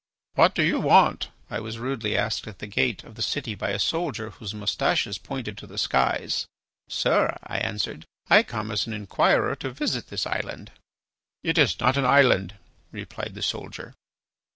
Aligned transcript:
"What 0.33 0.55
do 0.55 0.63
you 0.63 0.79
want?" 0.79 1.29
I 1.51 1.59
was 1.59 1.77
rudely 1.77 2.17
asked 2.17 2.47
at 2.47 2.57
the 2.57 2.65
gate 2.65 3.03
of 3.03 3.13
the 3.13 3.21
city 3.21 3.53
by 3.53 3.69
a 3.69 3.77
soldier 3.77 4.31
whose 4.31 4.51
moustaches 4.51 5.19
pointed 5.19 5.59
to 5.59 5.67
the 5.67 5.77
skies. 5.77 6.47
"Sir," 6.89 7.37
I 7.43 7.59
answered, 7.59 8.05
"I 8.27 8.41
come 8.41 8.71
as 8.71 8.87
an 8.87 8.93
inquirer 8.93 9.55
to 9.57 9.69
visit 9.69 10.07
this 10.07 10.25
island." 10.25 10.71
"It 11.43 11.59
is 11.59 11.79
not 11.79 11.97
an 11.97 12.05
island," 12.07 12.55
replied 12.91 13.35
the 13.35 13.43
soldier. 13.43 13.93